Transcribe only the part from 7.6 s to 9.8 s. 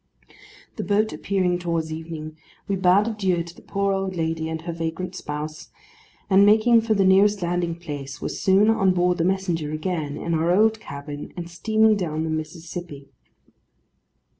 place, were soon on board The Messenger